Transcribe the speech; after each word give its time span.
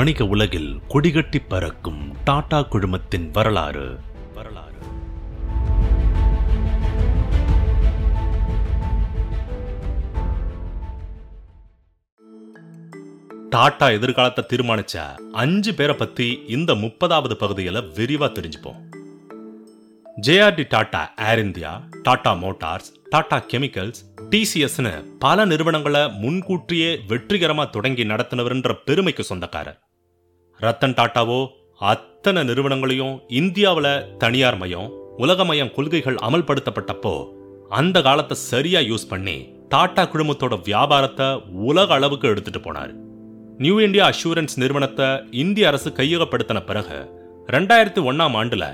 வணிக 0.00 0.24
உலகில் 0.34 0.68
கொடிகட்டி 0.92 1.38
பறக்கும் 1.48 2.02
டாடா 2.24 2.58
குழுமத்தின் 2.72 3.26
வரலாறு. 3.30 3.86
வரலாறு 4.36 4.78
டாடா 13.48 13.88
எதிர்காலத்தை 13.88 14.44
தீர்மானிச்ச 14.52 15.04
அஞ்சு 15.32 15.74
பேரை 15.74 15.96
பத்தி 15.96 16.28
இந்த 16.56 16.74
முப்பதாவது 16.84 17.36
பகுதியில 17.42 17.82
விரிவா 17.98 18.30
தெரிஞ்சுப்போம். 18.38 18.80
JRD 20.26 20.66
Tata 20.68 21.02
air 21.28 21.38
India 21.38 21.74
Tata 22.02 22.34
motors 22.44 22.90
Tata 23.08 23.40
chemicals 23.52 24.02
டிசிஎஸ்னு 24.32 24.94
பல 25.18 25.44
நிறுவனங்களை 25.44 26.02
முன்கூட்டியே 26.24 26.90
வெற்றிகரமா 27.12 27.70
தொடங்கி 27.70 28.04
நடத்தினவர்ன்ற 28.04 28.72
பெருமைக்கு 28.84 29.24
சொந்தக்காரர். 29.24 29.78
ரத்தன் 30.64 30.96
டாட்டாவோ 30.98 31.38
அத்தனை 31.90 32.40
நிறுவனங்களையும் 32.48 33.14
இந்தியாவில் 33.40 33.92
தனியார் 34.22 34.58
மயம் 34.62 34.88
உலகமயம் 35.16 35.72
கொள்கைகள் 35.76 36.18
அமல்படுத்தப்பட்டப்போ 36.26 37.12
அந்த 37.78 38.02
காலத்தை 38.06 38.36
சரியா 38.50 38.80
யூஸ் 38.80 39.06
பண்ணி 39.08 39.36
டாடா 39.68 40.02
குழுமத்தோட 40.02 40.54
வியாபாரத்தை 40.68 41.28
உலக 41.68 41.94
அளவுக்கு 41.94 42.28
எடுத்துட்டு 42.28 42.60
போனார். 42.60 42.92
நியூ 43.58 43.74
இந்தியா 43.86 44.04
அஷூரன்ஸ் 44.12 44.56
நிறுவனத்தை 44.62 45.08
இந்திய 45.42 45.68
அரசு 45.68 45.90
கையகப்படுத்தின 45.90 46.60
பிறகு 46.70 46.98
ரெண்டாயிரத்தி 47.56 48.02
ஒன்னாம் 48.10 48.36
ஆண்டுல 48.42 48.64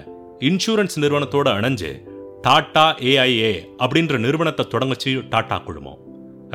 இன்சூரன்ஸ் 0.50 0.96
நிறுவனத்தோட 1.02 1.48
இணைஞ்சு 1.60 1.92
டாடா 2.42 2.86
ஏஐஏ 3.10 3.54
அப்படின்ற 3.84 4.16
நிறுவனத்தை 4.26 4.66
தொடங்குச்சு 4.74 5.12
டாடா 5.28 5.58
குழுமம். 5.58 5.98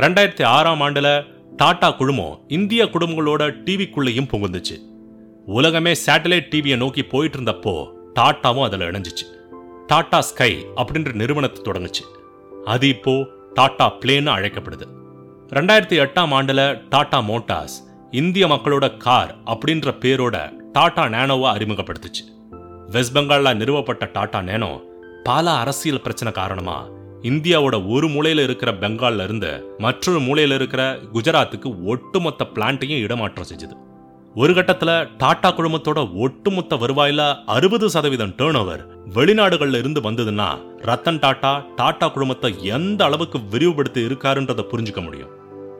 ரெண்டாயிரத்தி 0.03 0.43
ஆறாம் 0.55 0.81
ஆண்டுல 0.81 1.09
டாடா 1.55 1.89
குழுமம் 1.91 2.37
இந்திய 2.57 2.81
குடும்பங்களோட 2.85 3.43
டிவிக்குள்ளேயும் 3.65 4.31
புகுந்துச்சு. 4.33 4.77
உலகமே 5.45 5.91
சேட்டலைட் 5.91 6.49
டிவியை 6.51 6.77
நோக்கி 6.77 7.03
போயிட்டு 7.03 7.37
இருந்தப்போ 7.37 7.87
டாட்டாவும் 8.19 8.63
அதில் 8.63 8.79
இணைஞ்சிச்சு. 8.79 9.25
டாடா 9.87 10.21
ஸ்கை 10.21 10.65
அப்படின்ற 10.75 11.13
நிறுவனத்தை 11.13 11.73
தொடங்குச்சு. 11.73 12.03
அது 12.65 12.87
இப்போ 12.87 13.27
டாடா 13.53 13.93
பிளேன்னு 13.99 14.31
அழைக்கப்படுது. 14.35 14.85
ரெண்டாயிரத்தி 15.49 15.97
எட்டாம் 16.03 16.33
ஆண்டுல 16.37 16.81
டாடா 16.89 17.19
மோட்டார்ஸ் 17.19 17.77
இந்திய 18.11 18.47
மக்களோட 18.47 18.97
கார் 18.97 19.35
அப்படின்ற 19.45 19.93
பேரோட 20.03 20.53
டாடா 20.71 21.05
நேனோவை 21.05 21.49
அறிமுகப்படுத்துச்சு. 21.55 22.23
வெஸ்ட் 22.87 23.17
பெங்கால்ல 23.17 23.55
நிறுவப்பட்ட 23.55 24.09
டாடா 24.13 24.41
நேனோ 24.41 24.81
பல 25.23 25.51
அரசியல் 25.51 26.01
பிரச்சனை 26.01 26.33
காரணமா 26.33 26.87
இந்தியாவோட 27.21 27.89
ஒரு 27.89 28.07
மூலையில 28.07 28.43
இருக்கிற 28.43 28.71
பெங்கால்ல 28.71 29.23
இருந்து 29.23 29.75
மற்றொரு 29.77 30.19
மூலையில 30.19 30.53
இருக்கிற 30.53 30.99
குஜராத்துக்கு 31.13 31.85
ஒட்டுமொத்த 31.85 32.47
பிளான்ட்டையும் 32.55 33.01
இடமாற்றம் 33.01 33.45
செஞ்சுது. 33.53 33.89
ஒரு 34.35 34.53
கட்டத்துல 34.53 34.91
டாடா 35.17 35.49
குழுமத்தோட 35.51 36.15
ஒட்டுமொத்த 36.15 36.75
வருவாயில 36.75 37.21
அறுபது 37.45 37.89
சதவீதம் 37.89 38.33
டேர்ன் 38.37 38.55
ஓவர் 38.55 38.83
வெளிநாடுகள்ல 39.15 39.79
இருந்து 39.79 40.01
வந்ததுன்னா 40.01 40.47
ரத்தன் 40.81 41.19
டாடா 41.19 41.65
டாடா 41.75 42.07
குழுமத்தை 42.07 42.51
எந்த 42.67 43.05
அளவுக்கு 43.05 43.39
விரிவுபடுத்தி 43.51 44.01
இருக்காருன்றதை 44.01 44.63
புரிஞ்சுக்க 44.71 45.03
முடியும். 45.03 45.31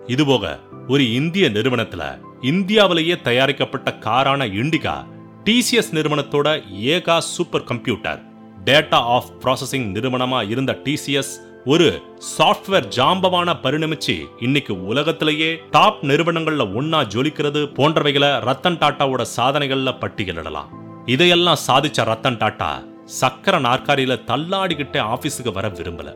இதுபோக 0.08 0.60
ஒரு 0.88 1.12
இந்திய 1.12 1.50
நிறுவனத்துல 1.50 2.04
இந்தியாவிலேயே 2.42 3.22
தயாரிக்கப்பட்ட 3.22 3.98
காரான 4.00 4.48
இண்டிகா 4.62 4.96
டிசிஎஸ் 5.44 5.94
நிறுவனத்தோட 5.94 6.48
Eka 6.96 7.20
super 7.20 7.64
computer 7.64 8.20
data 8.64 9.00
of 9.16 9.32
processing 9.44 9.88
நிறுவனமா 9.96 10.50
இருந்த 10.50 10.80
டிசிஎஸ் 10.86 11.34
ஒரு 11.66 12.02
சாஃப்ட்வேர் 12.38 12.88
ஜாம்பவான 12.96 13.54
பரிணமிச்சு 13.64 14.26
இன்னைக்கு 14.40 14.86
உலகத்திலேயே 14.86 15.60
டாப் 15.72 16.00
நிறுவனங்கள்ல 16.04 16.64
ஒன்னா 16.80 17.00
ஜொலிக்கிறது 17.14 17.62
போன்றவைகளை 17.78 18.30
ரத்தன் 18.48 18.78
டாட்டாவோட 18.84 19.26
சாதனைகள்ல 19.36 19.92
பட்டியலிடலாம். 20.02 20.72
இதையெல்லாம் 21.06 21.60
சாதிச்ச 21.68 22.06
ரத்தன் 22.12 22.40
டாட்டா 22.44 22.72
சக்கர 23.06 23.60
நாற்காலியில 23.60 24.18
தள்ளாடிக்கிட்டே 24.28 25.02
ஆபீஸுக்கு 25.14 25.54
வர 25.54 25.70
விரும்பல. 25.70 26.16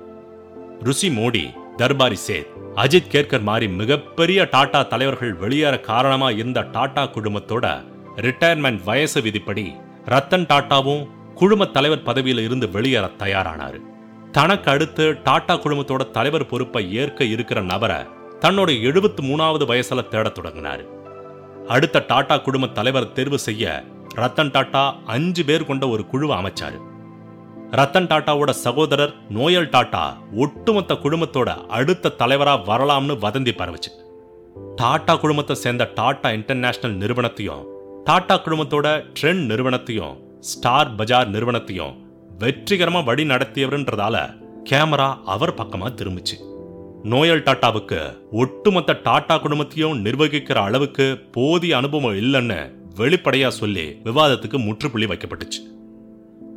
ருசி 0.84 1.09
மோடி 1.09 1.46
தர்பாரி 1.78 2.18
சேத் 2.28 2.52
அஜித் 2.75 3.12
கேர்கர் 3.12 3.41
மாதிரி 3.41 3.68
மிகப்பெரிய 3.68 4.47
டாடா 4.52 4.84
தலைவர்கள் 4.84 5.34
வெளியேற 5.34 5.80
காரணமா 5.80 6.30
இருந்த 6.30 6.62
டாடா 6.62 7.03
குழுமத்தோட 7.03 7.84
ரிட்டையர்மெண்ட் 8.16 8.84
வயசு 8.84 9.22
விதிப்படி 9.22 9.74
ரத்தன் 10.06 10.50
டாட்டாவும் 10.53 11.08
குழும 11.36 11.66
தலைவர் 11.66 12.06
பதவியில 12.06 12.44
இருந்து 12.44 12.72
வெளியேற 12.72 13.12
தயாரானாரு. 13.20 13.81
தனக்கு 14.35 14.72
அடுத்து 14.72 15.18
டாடா 15.23 15.53
குழுமத்தோட 15.56 16.12
தலைவர் 16.12 16.46
பொறுப்பை 16.46 16.94
ஏற்க 16.94 17.23
இருக்கிற 17.23 17.62
நபரை 17.62 18.00
தன்னோட 18.40 18.81
எழுபத்து 18.81 19.23
மூணாவது 19.23 19.66
வயசுல 19.69 20.07
தேடத் 20.07 20.31
தொடங்கினார். 20.31 20.84
அடுத்த 21.68 22.03
டாடா 22.07 22.38
குழும 22.38 22.68
தலைவர் 22.68 23.12
தேர்வு 23.12 23.40
செய்ய 23.40 23.84
ரத்தன் 24.16 24.51
டாட்டா 24.56 24.96
அஞ்சு 25.06 25.46
பேர் 25.46 25.66
கொண்ட 25.66 25.88
ஒரு 25.88 26.06
குழுவை 26.06 26.38
அமைச்சாரு. 26.38 26.79
ரத்தன் 27.72 28.09
டாட்டாவோட 28.12 28.50
சகோதரர் 28.50 29.16
நோயல் 29.29 29.69
டாட்டா 29.69 30.03
ஒட்டுமொத்த 30.35 30.94
குழுமத்தோட 30.94 31.66
அடுத்த 31.67 32.13
தலைவரா 32.19 32.56
வரலாம்னு 32.69 33.17
வதந்தி 33.25 33.53
பரவுச்சு. 33.62 33.91
டாடா 34.75 35.16
குழுமத்தை 35.16 35.56
சேர்ந்த 35.56 35.91
டாடா 35.96 36.29
இன்டர்நேஷனல் 36.29 36.96
நிறுவனத்தையும் 36.96 37.66
டாடா 38.03 38.38
குழுமத்தோட 38.38 38.88
ட்ரெண்ட் 39.22 39.46
நிறுவனத்தையும் 39.52 40.17
ஸ்டார் 40.40 40.96
பஜார் 40.96 41.29
நிறுவனத்தையும் 41.29 41.94
வெற்றிகரமா 42.40 43.03
வழி 43.03 43.23
நடத்தியவர்ன்றதால 43.23 44.16
கேமரா 44.69 45.18
அவர் 45.25 45.53
பக்கமா 45.53 45.90
திரும்பிச்சு. 45.94 46.35
நோயல் 47.03 47.44
டாட்டாவுக்கு 47.44 48.18
ஒட்டுமொத்த 48.31 49.00
டாட்டா 49.03 49.41
குடும்பத்தையும் 49.41 50.06
நிர்வகிக்கிற 50.06 50.53
அளவுக்கு 50.53 51.18
போதிய 51.31 51.78
அனுபவம் 51.78 52.16
இல்லைன்னு 52.16 52.75
வெளிப்படையா 52.96 53.47
சொல்லி 53.47 54.00
விவாதத்துக்கு 54.03 54.59
முற்றுப்புள்ளி 54.59 55.07
வைக்கப்பட்டுச்சு. 55.07 55.62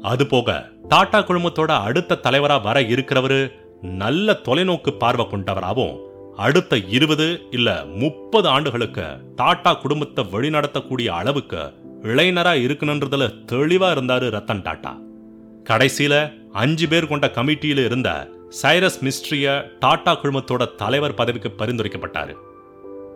அது 0.02 0.26
போக 0.26 0.68
டாடா 0.88 1.18
குழுமத்தோட 1.18 1.80
அடுத்த 1.80 2.20
தலைவரா 2.22 2.62
வர 2.62 2.80
இருக்கிறவரு 2.80 3.52
நல்ல 3.82 4.40
தொலைநோக்கு 4.44 4.90
பார்வை 4.90 5.26
கொண்டவராகவும் 5.26 5.98
அடுத்த 6.36 6.76
இருபது 6.76 7.46
இல்ல 7.50 7.84
முப்பது 7.84 8.48
ஆண்டுகளுக்கு 8.48 9.06
டாடா 9.36 9.74
குடும்பத்தை 9.74 10.24
வழிநடத்தக்கூடிய 10.24 11.06
அளவுக்கு 11.06 11.72
இளைஞரா 12.02 12.54
இருக்கணுன்றதுல 12.66 13.44
தெளிவா 13.52 13.90
இருந்தாரு 13.92 14.26
ரத்தன் 14.38 14.64
டாட்டா. 14.68 15.06
கடைசியில 15.68 16.14
அஞ்சு 16.52 16.88
பேர் 16.88 17.06
கொண்ட 17.06 17.26
கமிட்டியில 17.34 17.84
இருந்த 17.84 18.10
சைரஸ் 18.60 19.00
மிஸ்ட்ரிய 19.06 19.46
டாடா 19.80 20.12
குழுமத்தோட 20.20 20.62
தலைவர் 20.74 21.14
பதவிக்கு 21.14 21.50
பரிந்துரைக்கப்பட்டாரு. 21.58 22.34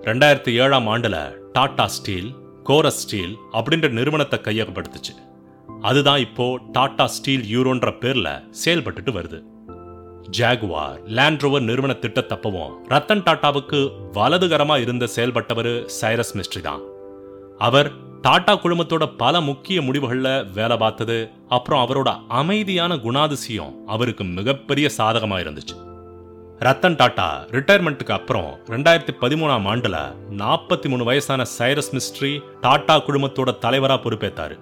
ரெண்டாயிரத்தி 0.08 0.52
ஏழாம் 0.62 0.88
ஆண்டுல 0.94 1.16
டாடா 1.52 1.86
ஸ்டீல் 1.86 2.30
கோரஸ் 2.62 3.00
ஸ்டீல் 3.02 3.34
அப்படின்ற 3.52 3.88
நிறுவனத்தை 3.90 4.38
கையகப்படுத்துச்சு. 4.44 5.14
அதுதான் 5.80 6.20
இப்போ 6.26 6.46
டாடா 6.72 7.06
ஸ்டீல் 7.06 7.46
யூரோன்ற 7.54 7.90
பேர்ல 8.02 8.28
செயல்பட்டுட்டு 8.64 9.12
வருது. 9.18 9.40
ஜாகுவார் 10.38 11.00
லேண்ட்ரோவர் 11.16 11.66
நிறுவன 11.70 11.92
திட்டத்தப்பவும் 12.02 12.74
ரத்தன் 12.92 13.26
டாட்டாவுக்கு 13.26 13.80
வலதுகரமா 14.18 14.76
இருந்த 14.80 15.08
செயல்பட்டவர் 15.16 15.72
சைரஸ் 16.00 16.34
மிஸ்ட்ரி 16.38 16.60
தான். 16.60 16.82
அவர் 17.58 17.90
டாடா 18.24 18.52
குழுமத்தோட 18.56 19.04
பல 19.16 19.40
முக்கிய 19.40 19.80
முடிவுகள்ல 19.80 20.52
வேலை 20.52 20.76
பார்த்தது. 20.76 21.30
அப்புறம் 21.48 21.82
அவரோட 21.84 22.10
அமைதியான 22.28 22.96
குணாதிசயம் 22.96 23.72
அவருக்கு 23.86 24.24
மிகப்பெரிய 24.24 24.88
சாதகமா 24.98 25.36
இருந்துச்சு. 25.42 25.76
ரத்தன் 26.60 26.98
டாட்டா 27.00 27.26
ரிட்டையர்மெண்ட்டுக்கு 27.54 28.12
அப்புறம் 28.12 28.50
ரெண்டாயிரத்தி 28.66 29.12
பதிமூணாம் 29.20 29.66
ஆண்டுல 29.72 29.96
நாற்பத்தி 30.42 30.88
மூணு 30.88 31.04
வயசான 31.04 31.46
சைரஸ் 31.58 31.90
மிஸ்ட்ரி 31.96 32.30
டாடா 32.60 32.96
குழுமத்தோட 32.96 33.54
தலைவரா 33.64 33.96
பொறுப்பேற்றாரு 34.04 34.58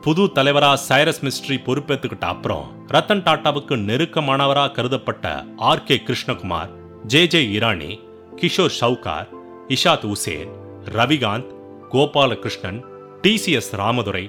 புது 0.00 0.24
தலைவரா 0.34 0.70
சைரஸ் 0.88 1.22
மிஸ்ட்ரி 1.24 1.58
பொறுப்பேற்றுக்கிட்ட 1.66 2.26
அப்புறம் 2.26 2.66
ரத்தன் 2.88 3.24
டாட்டாவுக்கு 3.26 3.76
நெருக்கமானவரா 3.88 4.66
கருதப்பட்ட 4.78 5.44
R 5.70 5.84
K 5.84 5.98
Krishnakumar 6.06 6.70
J 7.06 7.26
J 7.26 7.42
Irani 7.58 7.92
Kishor 8.36 8.76
Chaukar 8.80 9.28
Ishaat 9.68 10.08
Hussain 10.14 10.52
Ravikant 10.96 11.52
Gopalakrishnan 11.96 12.78
TCS 13.22 13.72
Ramadorai 13.80 14.22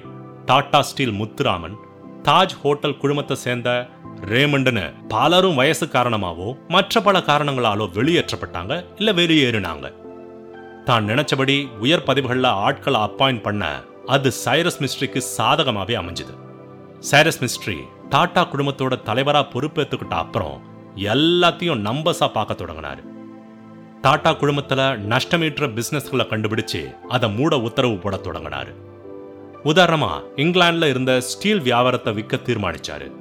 Tata 0.48 0.80
steel 0.88 1.16
Muthuraman 1.20 1.74
Taj 2.22 2.54
hotel 2.62 2.96
குழுமத்தை 2.96 3.36
சேர்ந்த 3.42 3.70
ரேமண்டுன்னு 4.30 4.84
பலரும் 5.08 5.58
வயசு 5.60 5.86
காரணமாவோ 5.86 6.46
மற்ற 6.68 7.00
பல 7.06 7.18
காரணங்களாலோ 7.30 7.86
வெளியேற்றப்பட்டாங்க 7.96 8.72
இல்ல 8.98 9.12
வெளியேறினாங்க. 9.12 9.86
தான் 10.84 11.08
நினைச்சபடி 11.10 11.56
உயர் 11.78 12.06
பதவிகளில் 12.08 12.50
ஆட்களை 12.66 13.00
அப்பாயிண்ட் 13.00 13.42
பண்ண 13.42 13.64
அது 14.06 14.32
சைரஸ் 14.44 14.80
மிஸ்ட்ரிக்கு 14.84 15.22
சாதகமாவே 15.36 15.96
அமைஞ்சது. 16.02 16.34
சைரஸ் 17.10 17.42
மிஸ்ட்ரி 17.44 17.78
டாடா 18.14 18.44
குடும்பத்தோட 18.52 18.96
தலைவரா 19.10 19.44
பொறுப்பேற்றுக்கிட்ட 19.54 20.16
அப்புறம் 20.24 20.56
எல்லாத்தையும் 21.12 21.84
நம்பர்ஸா 21.88 22.28
பார்க்க 22.38 22.60
தொடங்கினாரு. 22.62 23.02
டாடா 24.00 24.30
குழுமத்துல 24.30 24.80
நஷ்டமீற்ற 25.12 25.66
பிஸ்னஸ்களை 25.66 26.24
கண்டுபிடிச்சு 26.24 26.94
அதை 27.08 27.30
மூட 27.30 27.60
உத்தரவு 27.60 27.96
போட 27.96 28.16
தொடங்கினாரு. 28.16 28.72
உதாரணமா 29.64 30.10
இங்கிலாந்துல 30.36 30.88
இருந்த 30.88 31.20
ஸ்டீல் 31.20 31.60
வியாபாரத்தை 31.60 32.12
விற்க 32.12 32.36
தீர்மானிச்சாரு. 32.36 33.12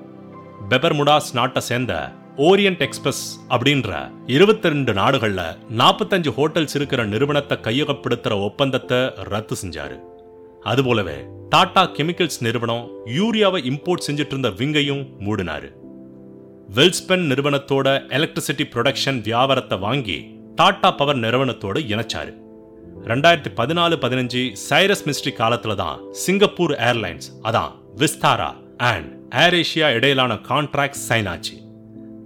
பெபர்முடாஸ் 0.69 1.33
நாட்டை 1.33 1.61
சேர்ந்த 1.61 2.13
ஓரியன்ட் 2.37 2.79
எக்ஸ்பிரஸ் 2.79 3.39
அப்படின்ற 3.49 4.11
இருபத்தி 4.25 4.67
ரெண்டு 4.67 4.93
நாடுகள்ல 4.93 5.57
நாற்பத்தஞ்சு 5.77 6.33
ஹோட்டல்ஸ் 6.37 6.75
இருக்கிற 6.75 7.05
நிறுவனத்தை 7.05 7.57
கையகப்படுத்துற 7.57 8.43
ஒப்பந்தத்தை 8.43 8.97
ரத்து 9.15 9.55
செஞ்சாரு. 9.63 9.97
அதுபோலவே 10.61 11.25
டாடா 11.49 11.87
கெமிக்கல்ஸ் 11.87 12.41
நிறுவனம் 12.41 12.87
யூரியாவை 13.05 13.61
இம்போர்ட் 13.71 14.07
செஞ்சுட்டு 14.07 14.33
இருந்த 14.35 14.49
விங்கையும் 14.49 15.05
மூடினாரு. 15.19 15.69
வெல்ஸ்பென் 16.75 17.27
நிறுவனத்தோட 17.31 17.87
எலக்ட்ரிசிட்டி 18.17 18.65
ப்ரொடக்ஷன் 18.73 19.21
வியாபாரத்தை 19.21 19.77
வாங்கி 19.77 20.35
டாடா 20.59 20.89
பவர் 20.99 21.19
நிறுவனத்தோடு 21.23 21.79
இணைச்சாரு. 21.93 22.31
ரெண்டாயிரத்தி 23.09 23.49
பதினாலு 23.59 23.95
பதினஞ்சு 24.03 24.41
சைரஸ் 24.67 25.03
மிஸ்ட்ரி 25.07 25.31
காலத்துல 25.39 25.73
தான் 25.81 25.99
சிங்கப்பூர் 26.23 26.73
ஏர்லைன்ஸ் 26.87 27.27
அதான் 27.47 27.73
விஸ்தாரா 28.01 28.49
அண்ட் 28.89 29.09
ஏர் 29.43 29.55
ஏஷியா 29.59 29.87
இடையிலான 29.97 30.33
கான்ட்ராக்ட் 30.49 30.99
சைன் 31.07 31.29
ஆச்சு. 31.33 31.55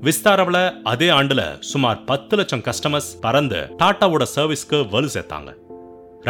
விஸ்தாராவில் 0.07 0.63
அதே 0.91 1.09
ஆண்டுல 1.17 1.43
சுமார் 1.71 1.99
பத்து 2.11 2.37
லட்சம் 2.41 2.63
கஸ்டமர்ஸ் 2.67 3.11
பறந்து 3.25 3.61
டாட்டாவோட 3.81 4.25
சர்வீஸ்க்கு 4.35 4.89
வலு 4.95 5.09
சேர்த்தாங்க. 5.15 5.51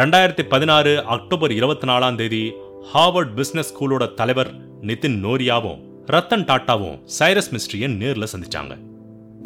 ரெண்டாயிரத்தி 0.00 0.46
பதினாறு 0.54 1.04
அக்டோபர் 1.16 1.52
இருபத்தி 1.52 1.88
நாலாம் 1.92 2.18
தேதி 2.22 2.44
ஹார்வர்ட் 2.92 3.34
பிஸ்னஸ் 3.40 3.72
ஸ்கூலோட 3.72 4.06
தலைவர் 4.20 4.52
நிதின் 4.90 5.20
நோரியாவும் 5.26 5.82
ரத்தன் 6.14 6.48
டாட்டாவும் 6.50 6.98
சைரஸ் 7.18 7.52
மிஸ்ட்ரியை 7.56 7.90
நேர்ல 8.00 8.26
சந்திச்சாங்க. 8.34 8.74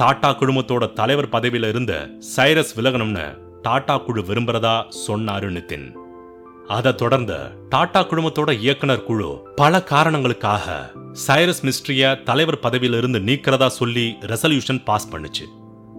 டாடா 0.01 0.31
குழுமத்தோட 0.31 0.93
தலைவர் 0.93 1.29
பதவியில 1.35 1.69
இருந்த 1.69 1.93
சைரஸ் 2.37 2.73
விலகணும்னு 2.79 3.25
டாடா 3.63 3.95
குழு 3.97 4.23
விரும்புறதா 4.23 4.75
சொன்னாரு 5.05 5.49
நிதின். 5.57 5.87
அதை 6.77 6.95
தொடர்ந்த 6.95 7.33
டாடா 7.69 8.01
குழுமத்தோட 8.01 8.51
இயக்குனர் 8.65 9.05
குழு 9.05 9.29
பல 9.61 9.83
காரணங்களுக்காக 9.93 10.75
சைரஸ் 11.27 11.63
மிஸ்ட்ரிய 11.69 12.11
தலைவர் 12.23 12.63
பதவியிலிருந்து 12.65 13.21
நீக்கிறதா 13.29 13.69
சொல்லி 13.79 14.07
ரெசல்யூஷன் 14.33 14.83
பாஸ் 14.85 15.09
பண்ணுச்சு. 15.13 15.47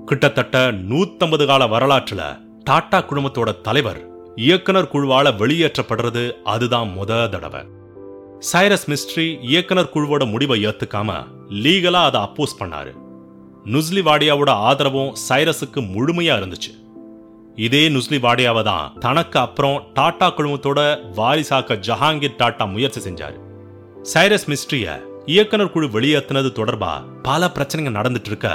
கிட்டத்தட்ட 0.06 0.72
நூத்தம்பது 0.92 1.46
கால 1.46 1.66
வரலாற்றுல 1.76 2.22
டாடா 2.64 3.02
குழுமத்தோட 3.10 3.50
தலைவர் 3.62 4.02
இயக்குனர் 4.36 4.92
குழுவால 4.94 5.28
வெளியேற்றப்படுறது 5.42 6.26
அதுதான் 6.44 6.90
முத 7.00 7.30
தடவை. 7.30 7.64
சைரஸ் 8.52 8.88
மிஸ்ட்ரி 8.92 9.28
இயக்குனர் 9.52 9.94
குழுவோட 9.96 10.24
முடிவை 10.36 10.60
ஏத்துக்காம 10.66 11.20
லீகலா 11.66 12.04
அதை 12.10 12.22
அப்போஸ் 12.22 12.60
பண்ணாரு. 12.62 12.94
நுஸ்லி 13.74 14.02
வாடியாவோட 14.08 14.52
ஆதரவும் 14.68 15.16
சைரஸுக்கு 15.28 15.80
முழுமையா 15.94 16.34
இருந்துச்சு. 16.40 16.72
இதே 17.66 17.82
நுஸ்லி 17.90 18.18
வாடியாவை 18.26 18.64
தான் 18.64 18.94
தனக்கு 19.00 19.38
அப்புறம் 19.40 19.78
டாடா 19.94 20.28
குழுமத்தோட 20.38 20.80
வாரிசாக்க 21.18 21.78
ஜஹாங்கீர் 21.88 22.38
டாட்டா 22.42 22.66
முயற்சி 22.74 23.02
செஞ்சாரு. 23.08 23.38
சைரஸ் 24.14 24.48
மிஸ்ட்ரிய 24.52 24.96
இயக்குனர் 25.26 25.72
குழு 25.72 25.88
வெளியேற்றினது 25.96 26.50
தொடர்பா 26.60 26.92
பல 27.28 27.52
பிரச்சனைங்க 27.56 27.94
நடந்துட்டு 28.00 28.32
இருக்க 28.32 28.50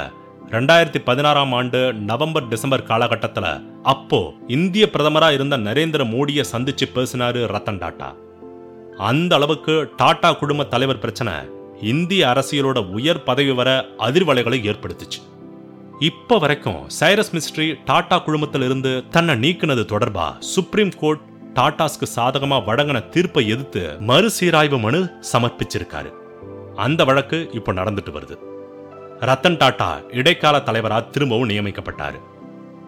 ரெண்டாயிரத்தி 0.55 0.99
பதினாறாம் 1.09 1.53
ஆண்டு 1.57 1.79
நவம்பர் 2.09 2.47
டிசம்பர் 2.47 2.87
காலகட்டத்துல 2.91 3.47
அப்போ 3.93 4.19
இந்திய 4.57 4.85
பிரதமரா 4.93 5.29
இருந்த 5.33 5.57
நரேந்திர 5.57 6.03
மோடியை 6.13 6.43
சந்திச்சு 6.53 6.87
பேசினாரு 6.95 7.41
ரத்தன் 7.53 7.81
டாட்டா. 7.83 8.09
அந்த 9.09 9.35
அளவுக்கு 9.35 9.75
டாடா 9.97 10.31
குழும 10.41 10.65
தலைவர் 10.73 11.03
பிரச்சனை 11.03 11.33
இந்திய 11.83 12.27
அரசியலோட 12.27 12.79
உயர் 12.85 13.23
பதவி 13.23 13.51
வர 13.51 13.69
அதிர்வலைகளை 13.99 14.59
ஏற்படுத்துச்சு. 14.69 15.21
இப்ப 15.99 16.37
வரைக்கும் 16.37 16.89
சைரஸ் 16.99 17.31
மிஸ்ட்ரி 17.31 17.67
டாடா 17.85 18.17
குழுமத்திலிருந்து 18.25 18.91
தன்னை 19.09 19.35
நீக்கினது 19.35 19.83
தொடர்பா 19.83 20.27
சுப்ரீம் 20.39 20.91
கோர்ட் 20.99 21.19
டாடாஸ்க்கு 21.53 22.07
சாதகமா 22.15 22.57
வழங்கின 22.67 23.09
தீர்ப்பை 23.09 23.43
எதிர்த்து 23.47 23.83
மறுசீராய்வு 23.99 24.79
மனு 24.79 25.01
சமர்ப்பிச்சிருக்காரு. 25.33 26.11
அந்த 26.75 27.05
வழக்கு 27.05 27.49
இப்ப 27.51 27.73
நடந்துட்டு 27.73 28.13
வருது. 28.17 28.37
ரத்தன் 29.19 29.57
டாடா 29.57 29.89
இடைக்கால 30.11 30.57
தலைவரா 30.57 31.09
திரும்பவும் 31.09 31.49
நியமிக்கப்பட்டாரு. 31.49 32.19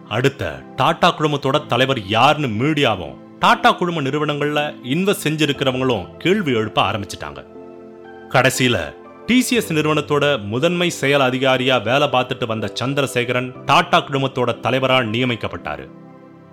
அடுத்த 0.08 0.62
டாடா 0.76 1.14
குழுமத்தோட 1.18 1.66
தலைவர் 1.66 2.06
யாருன்னு 2.06 2.64
மீடியாவும் 2.64 3.14
டாடா 3.38 3.72
குழும 3.72 4.02
நிறுவனங்கள்ல 4.02 4.60
இன்வெஸ்ட் 4.94 5.24
செஞ்சிருக்கிறவங்களும் 5.24 6.16
கேள்வி 6.16 6.52
எழுப்ப 6.52 6.78
ஆரம்பிச்சிட்டாங்க. 6.90 7.42
கடைசியில 8.28 8.76
டிசிஎஸ் 9.26 9.68
நிறுவனத்தோட 9.68 10.44
முதன்மை 10.44 10.90
செயல் 10.90 11.20
அதிகாரியா 11.20 11.82
வேலை 11.82 12.08
பார்த்துட்டு 12.08 12.46
வந்த 12.46 12.72
சந்திரசேகரன் 12.74 13.64
டாடா 13.64 13.98
குழுமத்தோட 13.98 14.60
தலைவரால் 14.60 15.10
நியமிக்கப்பட்டாரு. 15.10 15.90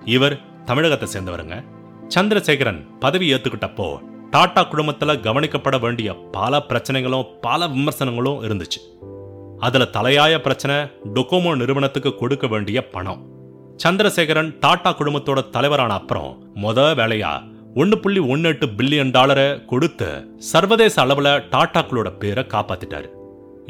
இவர் 0.05 0.63
தமிழகத்தை 0.65 1.07
சேர்ந்தவருங்க. 1.13 1.63
சந்திரசேகரன் 2.07 2.99
பதவி 2.99 3.33
ஏத்துக்கிட்டப்போ 3.33 3.97
டாடா 4.29 4.61
குழுமத்துல 4.65 5.15
கவனிக்கப்பட 5.19 5.79
வேண்டிய 5.79 6.13
பல 6.31 6.63
பிரச்சனைகளும் 6.69 7.25
பல 7.41 7.67
விமர்சனங்களும் 7.67 8.43
இருந்துச்சு. 8.43 8.81
அதுல 9.59 9.83
தலையாய 9.83 10.37
பிரச்சனை 10.37 10.75
டொக்கோமோ 11.13 11.55
நிறுவனத்துக்கு 11.55 12.15
கொடுக்க 12.15 12.47
வேண்டிய 12.47 12.87
பணம். 12.87 13.25
சந்திரசேகரன் 13.83 14.55
டாடா 14.59 14.93
குழுமத்தோட 14.93 15.49
தலைவரான 15.49 15.93
அப்புறம் 15.93 16.51
முத 16.55 16.79
வேலையா 17.01 17.51
ஒன்னு 17.75 17.95
புள்ளி 17.99 18.19
ஒன்னு 18.33 18.49
எட்டு 18.49 18.65
பில்லியன் 18.77 19.11
டாலரை 19.11 19.45
கொடுத்து 19.65 20.07
சர்வதேச 20.51 20.95
அளவில் 21.01 21.29
டாட்டாக்களோட 21.53 22.09
பேரை 22.21 22.43
காப்பாத்திட்டாரு. 22.53 23.07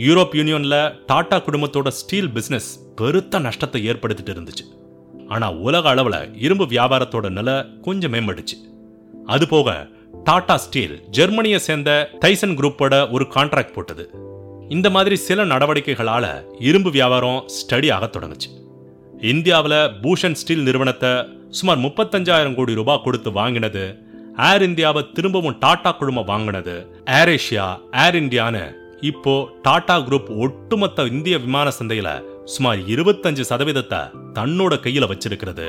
யூரோப் 0.05 0.33
யூனியன்ல 0.39 0.77
டாடா 1.05 1.37
குடும்பத்தோட 1.37 1.87
ஸ்டீல் 1.99 2.29
பிசினஸ் 2.29 2.69
பெருத்த 2.95 3.39
நஷ்டத்தை 3.39 3.81
ஏற்படுத்திட்டு 3.89 4.33
இருந்துச்சு. 4.35 4.65
ஆனா 5.27 5.47
உலக 5.67 5.89
அளவில் 5.89 6.35
இரும்பு 6.45 6.65
வியாபாரத்தோட 6.65 7.29
நிலை 7.29 7.55
கொஞ்சம் 7.81 8.13
மேம்படுச்சு 8.13 8.57
அது 9.25 9.47
போக 9.47 9.87
டாடா 10.23 10.57
ஸ்டீல் 10.57 10.95
ஜெர்மனியை 11.09 11.59
சேர்ந்த 11.59 11.91
டைசன் 12.25 12.57
குரூப்போட 12.59 13.11
ஒரு 13.11 13.27
கான்ட்ராக்ட் 13.35 13.75
போட்டது. 13.77 14.05
இந்த 14.69 14.89
மாதிரி 14.89 15.15
சில 15.27 15.45
நடவடிக்கைகளால 15.45 16.25
இரும்பு 16.69 16.91
வியாபாரம் 16.91 17.39
ஸ்டடி 17.57 17.89
ஆக 17.93 18.05
தொடங்குச்சு. 18.05 18.51
இந்தியாவில் 19.33 19.79
பூஷன் 20.03 20.37
ஸ்டீல் 20.41 20.67
நிறுவனத்தை 20.67 21.11
சுமார் 21.57 21.83
முப்பத்தஞ்சாயிரம் 21.85 22.55
கோடி 22.55 22.73
ரூபாய் 22.79 23.03
கொடுத்து 23.03 23.29
வாங்கினது. 23.31 23.83
ஏர் 24.49 24.63
இந்தியாவை 24.67 25.01
திரும்பவும் 25.17 25.57
டாடா 25.63 25.91
குழும 25.91 26.21
வாங்கினது. 26.29 26.75
ஏர் 27.17 27.31
ஏஷியா 27.35 27.67
ஏர் 28.03 28.17
இந்தியான்னு 28.21 28.63
இப்போ 29.09 29.33
டாடா 29.61 29.95
குரூப் 29.99 30.29
ஒட்டுமொத்த 30.45 31.05
இந்திய 31.15 31.37
விமான 31.45 31.71
சந்தையில 31.79 32.09
சுமார் 32.53 32.79
இருபத்தஞ்சு 32.93 33.43
சதவீதத்தை 33.49 34.01
தன்னோட 34.37 34.73
கையில 34.85 35.09
வச்சிருக்கிறது. 35.11 35.67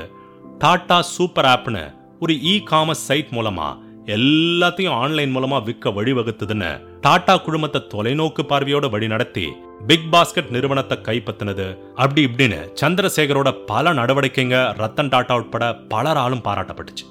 டாடா 0.59 0.99
சூப்பர் 1.15 1.49
ஆப்னு 1.55 1.85
ஒரு 2.21 2.35
இ 2.53 2.55
காமர்ஸ் 2.71 3.07
சைட் 3.09 3.35
மூலமா 3.37 3.69
எல்லாத்தையும் 4.17 4.97
ஆன்லைன் 5.03 5.35
மூலமா 5.37 5.59
விற்க 5.69 5.91
வழிவகுத்துதுன்னு 5.99 6.71
டாடா 7.05 7.33
குழுமத்தை 7.37 7.81
தொலைநோக்கு 7.93 8.43
பார்வையோட 8.51 8.87
வழிநடத்தி 8.93 9.45
பிக் 9.89 10.07
பாஸ்கெட் 10.13 10.53
நிறுவனத்தை 10.55 10.97
கைப்பற்றினது 11.09 11.67
அப்படி 11.95 12.21
இப்படின்னு 12.29 12.61
சந்திரசேகரோட 12.81 13.49
பல 13.71 13.93
நடவடிக்கைங்க 13.99 14.59
ரத்தன் 14.81 15.11
டாட்டா 15.15 15.35
உட்பட 15.41 15.67
பலராலும் 15.93 16.45
பாராட்டப்பட்டுச்சு. 16.47 17.05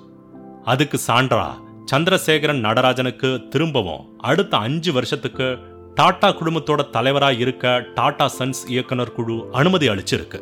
அதுக்கு 0.72 1.00
சான்றா 1.08 1.46
சந்திரசேகரன் 1.92 2.64
நடராஜனுக்கு 2.68 3.30
திரும்பவும் 3.50 4.08
அடுத்த 4.30 4.54
அஞ்சு 4.68 4.94
வருஷத்துக்கு 4.98 5.48
டாடா 6.00 6.30
குழுமத்தோட 6.40 6.90
தலைவராக 6.96 7.44
இருக்க 7.46 7.76
டாடா 8.00 8.28
சன்ஸ் 8.38 8.64
இயக்குனர் 8.74 9.16
குழு 9.18 9.38
அனுமதி 9.52 9.90
அளிச்சிருக்கு. 9.90 10.42